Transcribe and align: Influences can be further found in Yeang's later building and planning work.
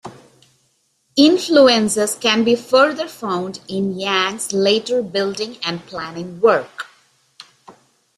Influences 1.15 2.15
can 2.15 2.43
be 2.43 2.55
further 2.55 3.07
found 3.07 3.59
in 3.67 3.99
Yeang's 3.99 4.51
later 4.51 5.03
building 5.03 5.57
and 5.63 5.85
planning 5.85 6.39
work. 6.41 6.87